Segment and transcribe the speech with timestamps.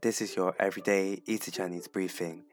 [0.00, 2.44] This is your everyday easy Chinese briefing.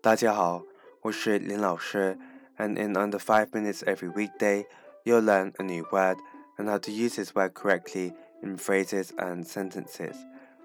[0.00, 0.62] 大家好，
[1.02, 2.16] 我是林老师
[2.56, 4.64] and in under 5 minutes every weekday,
[5.04, 6.16] you'll learn a new word
[6.56, 10.16] and how to use this word correctly in phrases and sentences.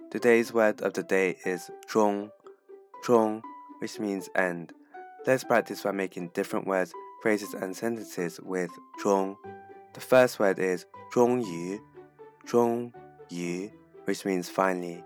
[0.10, 2.32] Today's word of the day is 中,
[3.04, 3.42] 中,
[3.80, 4.72] which means end.
[5.26, 8.72] Let's practice by making different words, phrases, and sentences with
[9.04, 9.36] 中.
[9.94, 11.82] The first word is 终于,
[12.46, 12.94] 终
[13.30, 13.72] 于,
[14.06, 15.04] which means finally.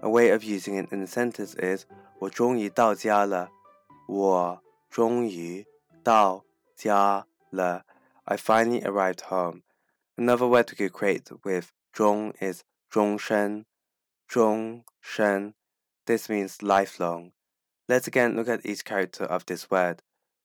[0.00, 1.84] A way of using it in a sentence is
[2.20, 3.50] 我终于到家了。
[4.06, 5.66] 我终于
[6.02, 6.44] 到
[6.76, 7.84] 家了。
[8.24, 9.62] I finally arrived home.
[10.16, 13.66] Another word we could create with 终 is 终身。
[14.26, 15.54] 终身.
[16.04, 17.32] This means lifelong.
[17.86, 19.98] Let's again look at each character of this word.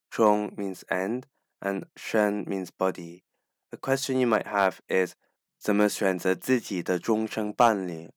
[0.09, 1.23] 终 means end
[1.59, 3.23] and shen means body.
[3.71, 5.13] A question you might have is
[5.59, 8.11] 怎么选择自己的终身伴侣？